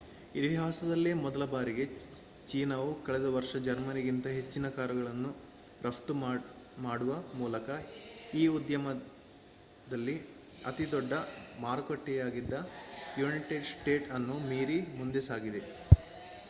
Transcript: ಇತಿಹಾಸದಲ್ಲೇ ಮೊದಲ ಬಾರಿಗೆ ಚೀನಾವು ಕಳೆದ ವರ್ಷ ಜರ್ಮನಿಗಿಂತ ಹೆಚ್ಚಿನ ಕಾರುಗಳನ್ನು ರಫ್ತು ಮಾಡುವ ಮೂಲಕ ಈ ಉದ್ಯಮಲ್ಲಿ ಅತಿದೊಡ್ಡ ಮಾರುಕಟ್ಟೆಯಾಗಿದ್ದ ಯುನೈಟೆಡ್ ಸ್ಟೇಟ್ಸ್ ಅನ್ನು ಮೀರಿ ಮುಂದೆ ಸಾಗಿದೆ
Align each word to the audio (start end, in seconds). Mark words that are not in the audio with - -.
ಇತಿಹಾಸದಲ್ಲೇ 0.35 1.11
ಮೊದಲ 1.19 1.43
ಬಾರಿಗೆ 1.49 1.83
ಚೀನಾವು 2.47 2.91
ಕಳೆದ 3.05 3.27
ವರ್ಷ 3.35 3.57
ಜರ್ಮನಿಗಿಂತ 3.67 4.27
ಹೆಚ್ಚಿನ 4.37 4.67
ಕಾರುಗಳನ್ನು 4.77 5.31
ರಫ್ತು 5.81 6.13
ಮಾಡುವ 6.85 7.11
ಮೂಲಕ 7.35 7.67
ಈ 8.33 8.45
ಉದ್ಯಮಲ್ಲಿ 8.57 10.15
ಅತಿದೊಡ್ಡ 10.63 11.13
ಮಾರುಕಟ್ಟೆಯಾಗಿದ್ದ 11.59 12.55
ಯುನೈಟೆಡ್ 13.15 13.69
ಸ್ಟೇಟ್ಸ್ 13.71 14.13
ಅನ್ನು 14.17 14.37
ಮೀರಿ 14.49 14.79
ಮುಂದೆ 14.99 15.23
ಸಾಗಿದೆ 15.29 15.63